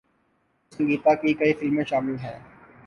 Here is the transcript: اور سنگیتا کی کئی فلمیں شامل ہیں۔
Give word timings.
اور 0.03 0.77
سنگیتا 0.77 1.13
کی 1.15 1.33
کئی 1.33 1.53
فلمیں 1.53 1.83
شامل 1.83 2.15
ہیں۔ 2.19 2.37